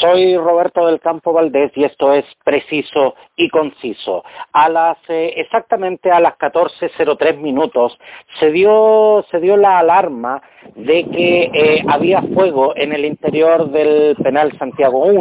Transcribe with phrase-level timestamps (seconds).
[0.00, 4.22] Soy Roberto del Campo Valdés y esto es preciso y conciso.
[4.52, 7.98] A las eh, exactamente a las 14:03 minutos
[8.38, 10.40] se dio se dio la alarma
[10.76, 15.18] de que eh, había fuego en el interior del penal Santiago I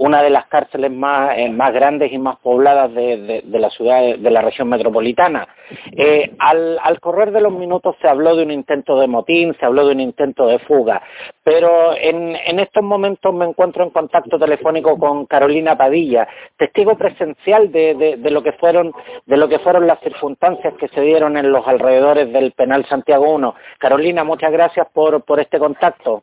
[0.00, 4.40] una de las cárceles más, eh, grandes y más pobladas de, la ciudad, de, la
[4.40, 5.46] región metropolitana.
[5.94, 9.86] Eh, al, correr de los minutos se habló de un intento de motín, se habló
[9.86, 11.02] de un intento de fuga,
[11.44, 18.16] pero en, estos momentos me encuentro en contacto telefónico con Carolina Padilla, testigo presencial de,
[18.30, 23.52] lo que fueron las circunstancias que se dieron en los alrededores del penal Santiago I.
[23.78, 26.22] Carolina, muchas gracias por este contacto.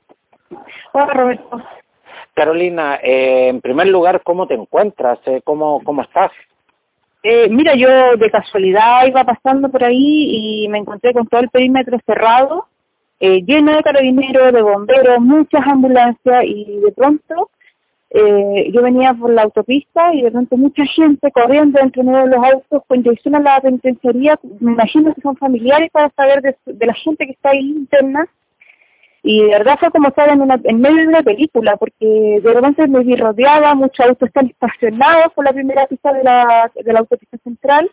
[0.94, 1.62] Hola Roberto.
[2.38, 5.18] Carolina, eh, en primer lugar, ¿cómo te encuentras?
[5.26, 6.32] Eh, ¿Cómo, cómo estás?
[7.24, 11.50] Eh, mira, yo de casualidad iba pasando por ahí y me encontré con todo el
[11.50, 12.68] perímetro cerrado,
[13.20, 17.50] eh, lleno de carabineros, de bomberos, muchas ambulancias y de pronto
[18.12, 22.36] eh, yo venía por la autopista y de pronto mucha gente corriendo entre medio de
[22.36, 26.56] los autos con dirección a la penitenciaría, me imagino que son familiares para saber de,
[26.68, 28.28] de la gente que está ahí interna
[29.30, 32.54] y de verdad fue como estar en, una, en medio de una película, porque de
[32.54, 36.94] repente me vi rodeada, muchos autos están estacionados por la primera pista de la, de
[36.94, 37.92] la autopista central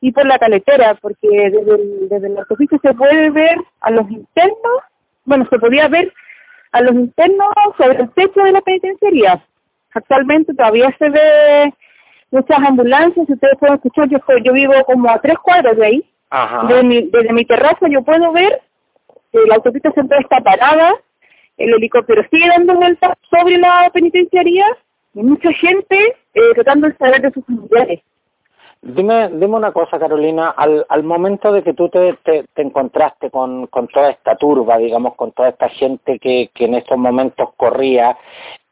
[0.00, 1.76] y por la caletera, porque desde,
[2.08, 4.78] desde la autopista se puede ver a los internos,
[5.24, 6.12] bueno, se podía ver
[6.70, 9.44] a los internos sobre el techo de la penitenciaría.
[9.92, 11.74] Actualmente todavía se ve
[12.30, 16.04] muchas ambulancias, si ustedes pueden escuchar, yo, yo vivo como a tres cuadros de ahí.
[16.68, 18.62] Desde, mi, desde mi terraza yo puedo ver
[19.32, 20.94] la autopista central está parada,
[21.56, 24.66] el helicóptero sigue dando vueltas sobre la penitenciaría
[25.14, 28.00] y mucha gente eh, tratando de saber de sus familiares.
[28.82, 33.66] Dime, dime una cosa, Carolina, al, al momento de que tú te, te, encontraste con,
[33.66, 38.16] con, toda esta turba, digamos, con toda esta gente que, que en estos momentos corría,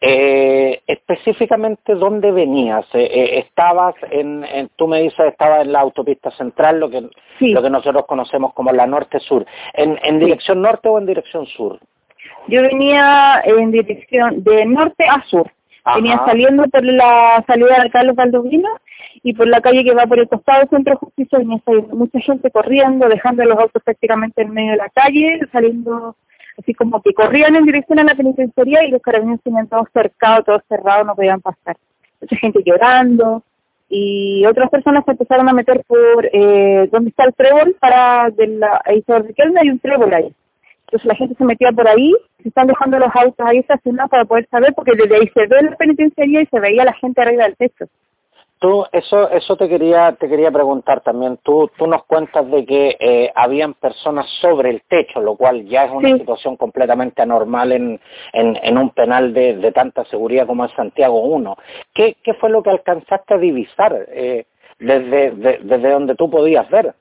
[0.01, 2.87] eh, específicamente, ¿dónde venías?
[2.95, 7.03] Eh, eh, ¿Estabas en, tú me dices, estabas en la autopista central, lo que,
[7.41, 9.45] lo que nosotros conocemos como la norte-sur,
[9.75, 11.79] ¿en, en dirección norte o en dirección sur?
[12.47, 15.53] Yo venía en dirección de norte a sur.
[15.95, 18.69] Venía saliendo por la salida de Carlos Valdovino
[19.23, 21.97] y por la calle que va por el costado del Centro de Justicia venía saliendo
[21.97, 26.17] mucha gente corriendo, dejando los autos prácticamente en medio de la calle, saliendo
[26.59, 30.45] así como que corrían en dirección a la penitenciaría y los carabineros tenían todos cercados,
[30.45, 31.77] todos cerrados, no podían pasar.
[32.21, 33.43] Mucha gente llorando
[33.89, 38.47] y otras personas se empezaron a meter por eh, donde está el trébol para de
[38.49, 40.33] la editor de Kelme hay un trébol ahí.
[40.87, 44.25] Entonces la gente se metía por ahí, se están dejando los autos ahí estacionados para
[44.25, 47.45] poder saber, porque desde ahí se ve la penitenciaría y se veía la gente arriba
[47.45, 47.87] del techo.
[48.59, 51.39] Tú, eso, eso te quería, te quería preguntar también.
[51.45, 55.85] Tú, tú nos cuentas de que eh, habían personas sobre el techo, lo cual ya
[55.85, 58.01] es una situación completamente anormal en,
[58.33, 61.57] en, en un penal de, de, tanta seguridad como es Santiago 1.
[61.95, 64.47] ¿Qué, ¿Qué fue lo que alcanzaste a divisar eh,
[64.81, 66.95] desde, desde donde tú podías ver?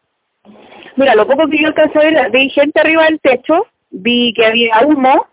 [0.96, 4.46] Mira, lo poco que yo alcancé a ver, vi gente arriba del techo, vi que
[4.46, 5.26] había humo,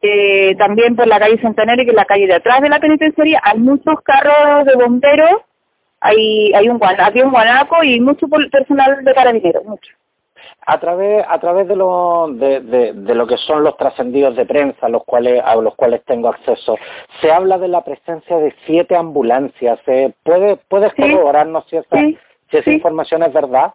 [0.00, 3.40] eh, también por la calle Centenario, que es la calle de atrás de la penitenciaría,
[3.42, 5.42] hay muchos carros de bomberos,
[6.00, 9.92] hay, hay un, había un guanaco y mucho personal de carabineros, mucho.
[10.66, 14.88] A través, a través de, lo, de, de, lo que son los trascendidos de prensa
[14.88, 16.76] los cuales, a los cuales tengo acceso,
[17.20, 19.80] se habla de la presencia de siete ambulancias.
[19.86, 20.12] ¿eh?
[20.22, 21.96] ¿Puede, ¿Puedes corroborarnos si esa,
[22.50, 23.72] si esa información es verdad?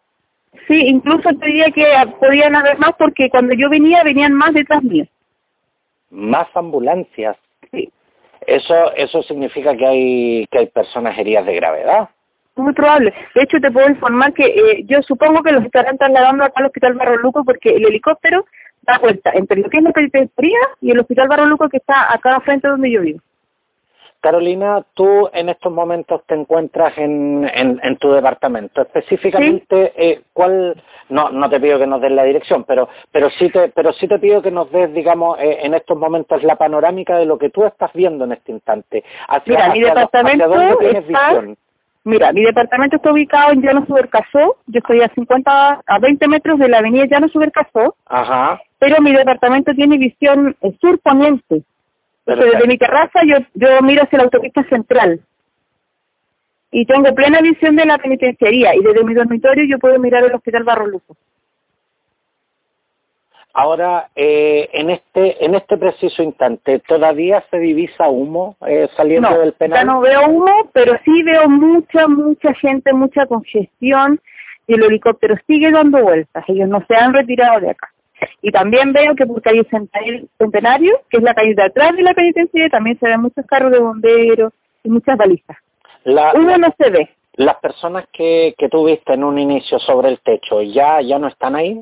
[0.67, 1.85] Sí, incluso te diría que
[2.19, 5.05] podían haber más porque cuando yo venía venían más detrás mío
[6.13, 7.35] más ambulancias.
[7.71, 7.91] Sí.
[8.45, 12.09] Eso, eso significa que hay, que hay personas heridas de gravedad.
[12.55, 13.13] Muy probable.
[13.33, 16.67] De hecho, te puedo informar que eh, yo supongo que los estarán trasladando acá al
[16.67, 18.45] Hospital Barro Luco porque el helicóptero
[18.83, 22.13] da vuelta entre lo que es la penitenciaría y el Hospital Barro Luco que está
[22.13, 23.19] acá frente donde yo vivo.
[24.23, 28.81] Carolina, tú en estos momentos te encuentras en, en, tu departamento.
[28.81, 30.81] Específicamente, eh, ¿cuál?
[31.09, 34.07] No, no te pido que nos des la dirección, pero, pero sí te, pero sí
[34.07, 37.49] te pido que nos des, digamos, eh, en estos momentos la panorámica de lo que
[37.49, 39.03] tú estás viendo en este instante.
[39.45, 41.43] mira, mi departamento está,
[42.05, 44.55] Mira, mi departamento está ubicado en Llano Subercasó.
[44.67, 47.95] Yo estoy a 50, a 20 metros de la avenida Llano Subercasó.
[48.05, 48.61] Ajá.
[48.79, 50.55] Pero mi departamento tiene visión
[52.25, 55.19] sur-poniente desde mi terraza yo, yo miro hacia la autopista central
[56.71, 60.33] y tengo plena visión de la penitenciaría y desde mi dormitorio yo puedo mirar el
[60.33, 61.15] hospital Barro Lujo.
[63.55, 69.53] Ahora, eh, en este en este preciso instante, ¿todavía se divisa humo eh, saliendo del
[69.53, 69.77] penal?
[69.77, 74.19] Ya no veo humo, pero sí veo mucha, mucha gente, mucha congestión
[74.65, 76.43] y el helicóptero sigue dando vueltas.
[76.47, 77.92] Ellos no se han retirado de acá.
[78.41, 82.13] Y también veo que por calle Centenario, que es la calle de atrás de la
[82.13, 84.53] penitenciaria, también se ven muchos carros de bomberos
[84.83, 85.57] y muchas balizas.
[86.03, 87.09] La, Uno no se ve.
[87.35, 91.27] ¿Las personas que, que tú viste en un inicio sobre el techo ya, ya no
[91.27, 91.81] están ahí?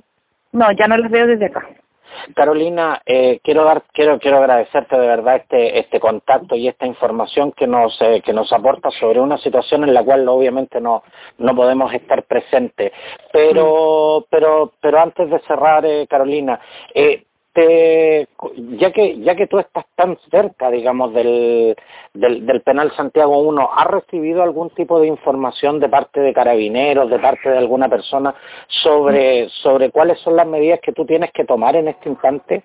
[0.54, 1.68] No, ya no las veo desde acá.
[2.36, 7.52] Carolina, eh, quiero dar, quiero, quiero agradecerte de verdad este, este contacto y esta información
[7.52, 11.04] que nos, eh, que nos aporta sobre una situación en la cual obviamente no,
[11.38, 12.92] no podemos estar presentes.
[13.32, 16.60] Pero, pero, pero antes de cerrar, eh, Carolina,
[17.54, 18.28] te,
[18.78, 21.76] ya que ya que tú estás tan cerca, digamos, del,
[22.14, 27.20] del, penal Santiago 1, ¿has recibido algún tipo de información de parte de carabineros, de
[27.20, 28.34] parte de alguna persona
[28.68, 32.64] sobre sobre cuáles son las medidas que tú tienes que tomar en este instante?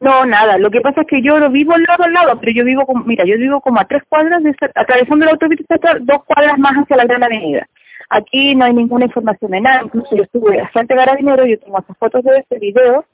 [0.00, 0.58] No, nada.
[0.58, 3.04] Lo que pasa es que yo lo vivo lado al lado, pero yo vivo, como,
[3.04, 6.96] mira, yo vivo como a tres cuadras, de, atravesando la autopista, dos cuadras más hacia
[6.96, 7.68] la Gran Avenida.
[8.10, 9.82] Aquí no hay ninguna información de nada.
[9.84, 13.04] Incluso yo estuve bastante carabinero, yo tengo hasta fotos de este video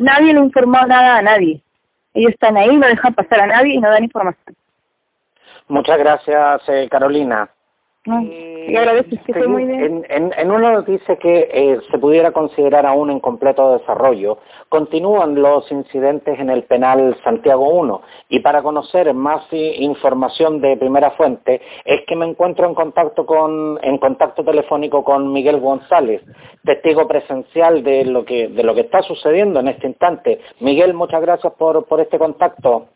[0.00, 1.60] Nadie le informó nada a nadie.
[2.14, 4.56] Ellos están ahí, no dejan pasar a nadie y no dan información.
[5.68, 7.50] Muchas gracias, eh, Carolina.
[8.06, 10.06] Y agradezco, que muy bien.
[10.08, 14.38] En, en, uno dice que eh, se pudiera considerar aún en completo desarrollo.
[14.70, 18.00] Continúan los incidentes en el penal Santiago 1
[18.30, 23.78] y para conocer más información de primera fuente es que me encuentro en contacto con
[23.82, 26.22] en contacto telefónico con Miguel González,
[26.64, 30.40] testigo presencial de lo que de lo que está sucediendo en este instante.
[30.60, 32.86] Miguel, muchas gracias por por este contacto.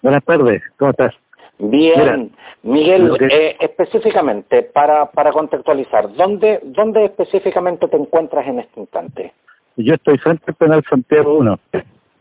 [0.00, 1.23] Buenas tardes, ¿cómo estás?
[1.58, 9.32] Bien, Miguel, eh, específicamente, para, para contextualizar, ¿dónde, ¿dónde específicamente te encuentras en este instante?
[9.76, 11.58] Yo estoy frente al Penal Santiago 1,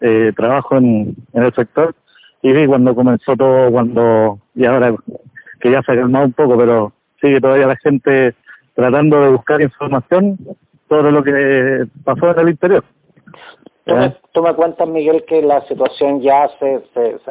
[0.02, 1.96] eh, trabajo en, en el sector
[2.42, 4.94] y vi cuando comenzó todo, cuando, y ahora
[5.60, 6.92] que ya se ha calmado un poco, pero
[7.22, 8.36] sigue todavía la gente
[8.76, 10.38] tratando de buscar información
[10.90, 12.84] sobre lo que pasó en el interior.
[13.86, 16.82] Tú me, cuentas, Miguel, que la situación ya se,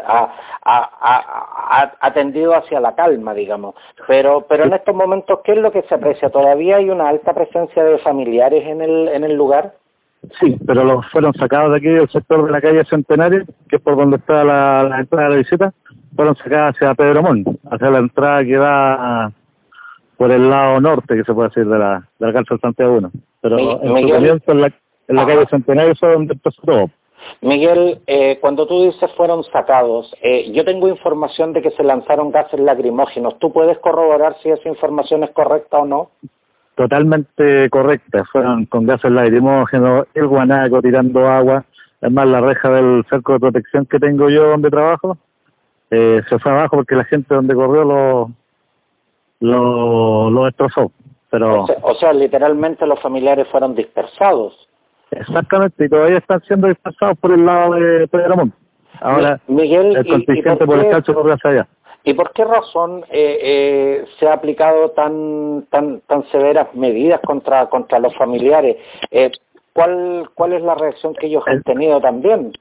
[0.04, 3.74] ha, ha, tendido hacia la calma, digamos.
[4.06, 6.28] Pero, pero en estos momentos, ¿qué es lo que se aprecia?
[6.28, 9.72] ¿Todavía hay una alta presencia de familiares en el, en el lugar?
[10.40, 13.82] Sí, pero los fueron sacados de aquí del sector de la calle Centenario, que es
[13.82, 15.72] por donde está la, entrada de la visita,
[16.14, 19.32] fueron sacados hacia Pedro Montt, hacia la entrada que va
[20.18, 23.10] por el lado norte, que se puede decir, de la, de la cárcel Santiago 1.
[23.40, 24.72] Pero en su comienzo en la,
[25.12, 26.90] en la calle Centenario fue donde empezó todo.
[27.40, 32.30] Miguel, eh, cuando tú dices fueron sacados, eh, yo tengo información de que se lanzaron
[32.30, 33.38] gases lacrimógenos.
[33.38, 36.10] ¿Tú puedes corroborar si esa información es correcta o no?
[36.74, 38.24] Totalmente correcta.
[38.32, 41.64] Fueron con gases lacrimógenos, el guanaco tirando agua.
[42.00, 45.16] Además, la reja del cerco de protección que tengo yo donde trabajo
[45.90, 48.30] eh, se fue abajo porque la gente donde corrió lo,
[49.40, 50.90] lo, lo destrozó.
[51.30, 51.66] Pero...
[51.82, 54.68] o sea, literalmente los familiares fueron dispersados.
[55.12, 58.34] Exactamente, y todavía están siendo dispersados por el lado de Pedro
[59.00, 61.68] Ahora, Miguel, el contingente por, el calcio corre hacia allá.
[62.04, 67.66] ¿Y por qué razón eh, eh, se ha aplicado tan tan tan severas medidas contra
[67.66, 68.76] contra los familiares?
[69.10, 69.30] Eh,
[69.72, 72.52] ¿Cuál cuál es la reacción que ellos han tenido también?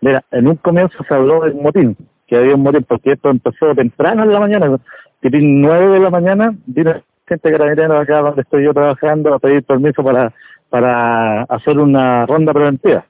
[0.00, 1.96] Mira, en un comienzo se habló de un motín,
[2.26, 4.78] que había un motín, porque esto empezó temprano en la mañana,
[5.20, 6.94] tipo nueve de la mañana, vino
[7.26, 10.32] gente carabinera acá donde estoy yo trabajando a pedir permiso para
[10.70, 13.04] para hacer una ronda preventiva.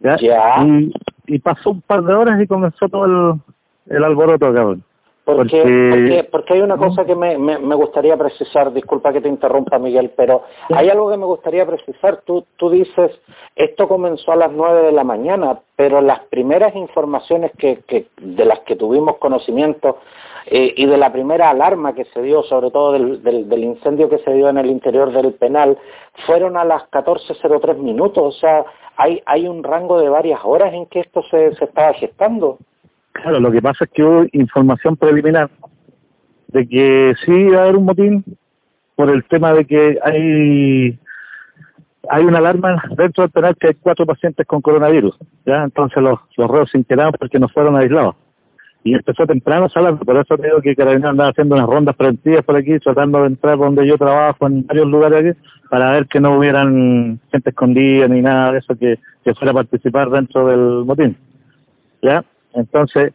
[0.00, 0.16] ¿ya?
[0.20, 0.92] Y,
[1.26, 4.84] y, pasó un par de horas y comenzó todo el, el alboroto, cabrón.
[5.24, 9.28] Porque, porque, porque, hay una cosa que me, me, me, gustaría precisar, disculpa que te
[9.30, 12.20] interrumpa Miguel, pero hay algo que me gustaría precisar.
[12.26, 13.10] Tú, tú dices,
[13.56, 18.44] esto comenzó a las nueve de la mañana, pero las primeras informaciones que, que de
[18.44, 19.96] las que tuvimos conocimiento
[20.46, 24.18] eh, y de la primera alarma que se dio, sobre todo del, del, incendio que
[24.18, 25.78] se dio en el interior del penal,
[26.26, 28.36] fueron a las 14.03 minutos.
[28.36, 28.64] O sea,
[28.96, 32.58] hay, un rango de varias horas en que esto se, se estaba gestando.
[33.12, 35.48] Claro, lo que pasa es que hubo información preliminar
[36.48, 38.24] de que sí iba a haber un motín
[38.96, 40.98] por el tema de que hay
[42.10, 46.20] hay una alarma dentro del penal que hay cuatro pacientes con coronavirus, ya entonces los,
[46.36, 48.14] los reos se enteraron porque no fueron aislados
[48.84, 52.54] y empezó temprano hablar, por eso creo que Carabineros andaba haciendo unas rondas preventivas por
[52.54, 56.36] aquí, tratando de entrar donde yo trabajo en varios lugares aquí, para ver que no
[56.36, 61.16] hubieran gente escondida ni nada de eso que, que fuera a participar dentro del motín.
[62.02, 62.22] ¿Ya?
[62.52, 63.14] Entonces,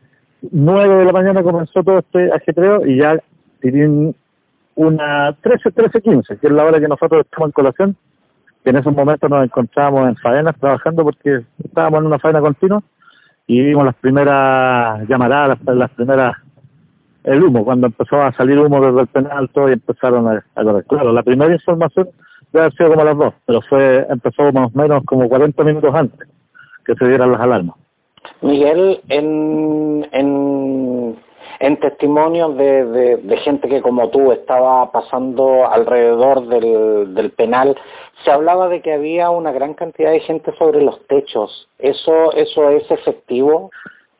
[0.51, 3.19] nueve de la mañana comenzó todo este ajetreo y ya
[3.61, 4.15] tienen
[4.73, 7.95] una 13, 13, 15, que es la hora que nosotros estamos en colación,
[8.63, 12.81] que en esos momentos nos encontrábamos en faenas trabajando porque estábamos en una faena continua
[13.49, 16.35] y vimos las primeras llamaradas, las, primeras,
[17.23, 20.85] el humo, cuando empezó a salir humo desde el penal y empezaron a, correr.
[20.85, 22.09] Claro, la primera información
[22.53, 25.95] debe haber sido como las dos, pero fue empezó más o menos como 40 minutos
[25.95, 26.29] antes
[26.85, 27.75] que se dieran las alarmas.
[28.41, 31.17] Miguel, en, en,
[31.59, 37.77] en testimonios de, de, gente que como tú estaba pasando alrededor del, del penal,
[38.23, 41.67] se hablaba de que había una gran cantidad de gente sobre los techos.
[41.77, 43.71] ¿Eso, eso es efectivo?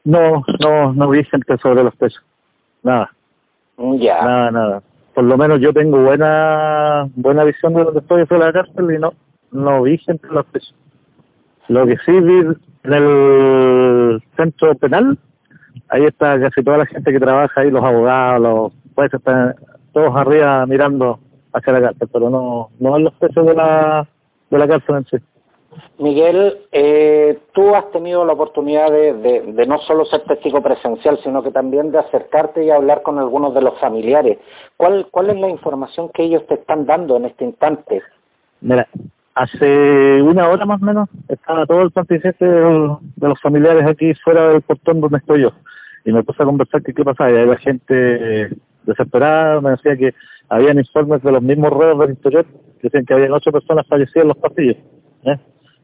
[0.04, 2.24] No, no, no vi gente sobre los techos.
[2.84, 3.10] Nada.
[3.78, 4.22] Ya.
[4.22, 4.84] Nada, nada.
[5.14, 8.92] Por lo menos yo tengo buena buena visión de lo que estoy de la cárcel
[8.94, 9.14] y no,
[9.52, 10.76] no vi gente en los techos.
[11.70, 12.40] Lo que sí vi
[12.84, 15.18] en el centro penal,
[15.90, 19.56] ahí está casi toda la gente que trabaja ahí, los abogados, los jueces, están
[19.94, 21.20] todos arriba mirando
[21.54, 24.08] hacia la cárcel, pero no, no en los precios de la,
[24.50, 25.18] de la cárcel en sí.
[25.98, 31.20] Miguel, eh, tú has tenido la oportunidad de, de, de, no solo ser testigo presencial,
[31.24, 34.40] sino que también de acercarte y hablar con algunos de los familiares.
[34.78, 38.02] ¿Cuál, cuál es la información que ellos te están dando en este instante?
[38.62, 38.88] Mira,
[39.40, 44.50] Hace una hora más o menos estaba todo el participante de los familiares aquí fuera
[44.50, 45.54] del portón donde estoy yo.
[46.04, 47.32] Y me puse a conversar que qué pasaba.
[47.32, 48.50] Y había gente
[48.84, 50.14] desesperada, me decía que
[50.50, 54.24] habían informes de los mismos reos del interior que decían que habían ocho personas fallecidas
[54.24, 54.76] en los pasillos.
[55.24, 55.38] ¿eh?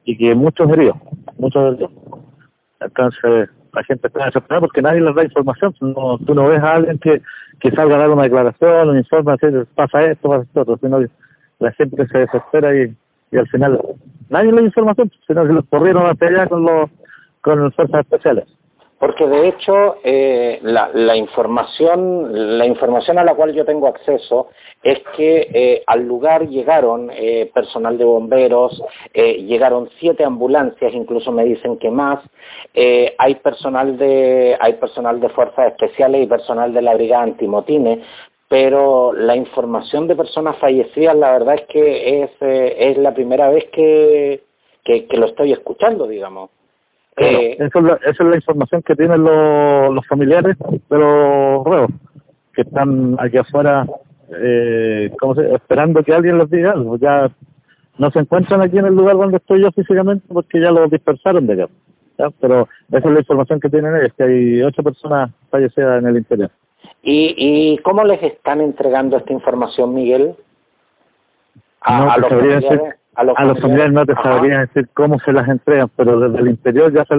[0.03, 0.97] Y que muchos heridos,
[1.37, 1.91] muchos heridos.
[2.81, 5.73] Entonces la gente está desesperada porque nadie les da información.
[5.79, 7.21] No, tú no ves a alguien que,
[7.71, 11.07] salga a dar una declaración, un informe, decir pasa esto, pasa esto, sino que
[11.59, 12.93] la gente se desespera y
[13.31, 13.79] y al final
[14.29, 16.89] nadie le dio información, sino que los corrieron a pelear con los
[17.41, 18.45] con las fuerzas especiales.
[18.97, 24.47] Porque de hecho eh, la, la, información la información a la cual yo tengo acceso
[24.81, 28.81] es que eh, al lugar llegaron eh, personal de bomberos,
[29.13, 32.19] llegaron siete ambulancias, incluso me dicen que más,
[32.73, 37.99] hay personal de hay personal de fuerzas especiales y personal de la brigada antimotines,
[38.47, 43.49] pero la información de personas fallecidas la verdad es que es, eh, es la primera
[43.49, 44.43] vez que,
[44.83, 46.51] que, que, lo estoy escuchando, digamos.
[47.15, 50.97] Claro, eh, esa, es la, esa, es la, información que tienen los, los familiares de
[50.97, 51.89] los reos,
[52.53, 53.85] que están aquí afuera
[54.29, 56.97] eh, ¿cómo se, esperando que alguien les diga algo.
[56.97, 57.31] Ya
[57.97, 61.47] no se encuentran aquí en el lugar donde estoy yo físicamente porque ya los dispersaron
[61.47, 61.67] de allá.
[62.17, 62.29] ¿ya?
[62.39, 66.17] Pero esa es la información que tienen ellos, que hay ocho personas fallecidas en el
[66.17, 66.51] interior.
[67.07, 70.35] ¿Y, ¿Y cómo les están entregando esta información, Miguel?
[71.81, 72.81] A, no, a los familiares, decir,
[73.13, 74.23] a los, a los familiares no te Ajá.
[74.23, 77.15] sabría decir cómo se las entregan, pero desde el interior ya se,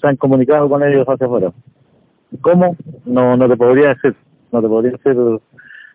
[0.00, 1.52] se han comunicado con ellos hacia afuera.
[2.40, 2.74] ¿Cómo?
[3.04, 4.16] No, no te podría decir.
[4.50, 5.16] No te podría decir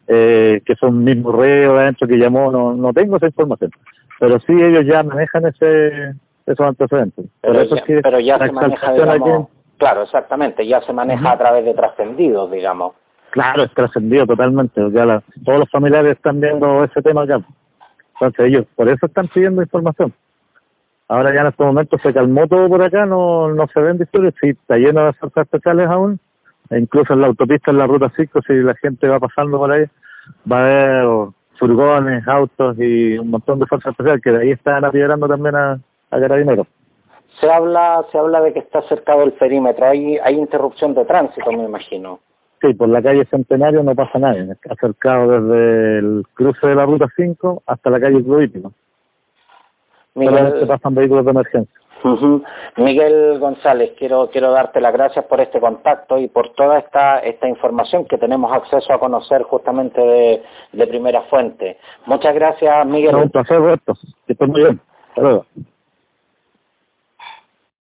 [0.08, 3.72] eh, que son mismos reos adentro que llamó, no, no tengo esa información.
[4.22, 6.14] Pero sí ellos ya manejan ese
[6.46, 7.26] esos antecedentes.
[7.42, 11.22] Pero, eso ya, es que pero ya se maneja, digamos, claro, exactamente, ya se maneja
[11.22, 11.34] uh -huh.
[11.34, 12.94] a través de trascendidos, digamos.
[13.38, 14.82] Claro, es trascendido totalmente.
[14.82, 17.40] Todos los familiares están viendo ese tema ya.
[18.14, 20.12] Entonces ellos, por eso están pidiendo información.
[21.08, 24.34] Ahora ya en estos momentos se calmó todo por acá, no, no se ven disturbios,
[24.42, 26.20] sí, está lleno de fuerzas especiales aún,
[26.72, 29.72] e incluso en la autopista, en la ruta 5, si la gente va pasando por
[29.72, 29.86] ahí,
[30.52, 31.30] va a haber
[31.60, 35.74] furgones, autos y un montón de fuerzas especiales que de ahí están apiedrando también a,
[36.10, 36.66] a carabineros.
[37.40, 41.52] Se habla, se habla de que está cercado el perímetro, hay, hay interrupción de tránsito,
[41.52, 42.20] me imagino.
[42.62, 46.86] Sí, por la calle Centenario no pasa nada, está cercado desde el cruce de la
[46.86, 48.74] ruta 5 hasta la calle Club Hípico.
[50.16, 51.76] Solamente pasan vehículos de emergencia.
[52.04, 52.44] Uh -huh.
[52.78, 57.48] Miguel González, quiero quiero darte las gracias por este contacto y por toda esta esta
[57.48, 61.78] información que tenemos acceso a conocer justamente de, de primera fuente.
[62.06, 63.14] Muchas gracias, Miguel.
[63.14, 63.94] No, un placer, Roberto.
[64.26, 64.80] Que estés muy bien.
[65.10, 65.46] Hasta luego.